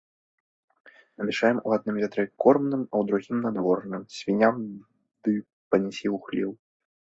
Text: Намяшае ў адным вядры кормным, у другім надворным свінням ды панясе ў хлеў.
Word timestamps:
Намяшае 1.21 1.51
ў 1.67 1.69
адным 1.79 1.95
вядры 2.05 2.23
кормным, 2.45 2.81
у 3.01 3.03
другім 3.11 3.37
надворным 3.45 4.01
свінням 4.17 4.55
ды 5.23 5.31
панясе 5.69 6.07
ў 6.15 6.17
хлеў. 6.27 6.49